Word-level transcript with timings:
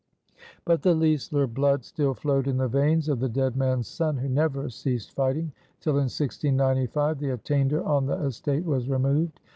But 0.65 0.81
the 0.81 0.95
Leisler 0.95 1.45
blood 1.45 1.85
still 1.85 2.15
flowed 2.15 2.47
in 2.47 2.57
the 2.57 2.67
veins 2.67 3.07
of 3.07 3.19
the 3.19 3.29
dead 3.29 3.55
man's 3.55 3.87
son, 3.87 4.17
who 4.17 4.27
never 4.27 4.67
ceased 4.67 5.11
fighting 5.13 5.51
till 5.79 5.93
in 5.93 6.05
1695 6.09 7.19
the 7.19 7.29
attainder 7.29 7.83
on 7.83 8.07
the 8.07 8.17
estate 8.25 8.65
was 8.65 8.89
removed. 8.89 9.39